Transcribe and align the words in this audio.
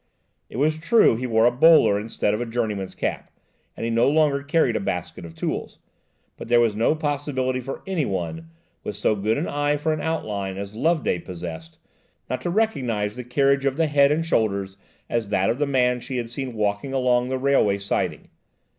It 0.49 0.57
was 0.57 0.79
true 0.79 1.15
he 1.15 1.27
wore 1.27 1.45
a 1.45 1.51
bowler 1.51 1.99
instead 1.99 2.33
of 2.33 2.41
a 2.41 2.45
journeyman's 2.47 2.95
cap, 2.95 3.29
and 3.77 3.83
he 3.83 3.91
no 3.91 4.09
longer 4.09 4.41
carried 4.41 4.75
a 4.75 4.79
basket 4.79 5.25
of 5.25 5.35
tools, 5.35 5.77
but 6.37 6.47
there 6.47 6.59
was 6.59 6.75
no 6.75 6.95
possibility 6.95 7.59
for 7.61 7.83
anyone, 7.85 8.49
with 8.83 8.95
so 8.95 9.13
good 9.15 9.37
an 9.37 9.47
eye 9.47 9.77
for 9.77 9.93
an 9.93 10.01
outline 10.01 10.57
as 10.57 10.75
Loveday 10.75 11.19
possessed, 11.19 11.77
not 12.31 12.41
to 12.41 12.49
recognize 12.49 13.15
the 13.15 13.23
carriage 13.23 13.65
of 13.65 13.77
the 13.77 13.85
head 13.85 14.11
and 14.11 14.25
shoulders 14.25 14.75
as 15.07 15.29
that 15.29 15.51
of 15.51 15.59
the 15.59 15.67
man 15.67 15.99
she 15.99 16.17
had 16.17 16.31
seen 16.31 16.55
walking 16.55 16.93
along 16.93 17.29
the 17.29 17.37
railway 17.37 17.77
siding. 17.77 18.29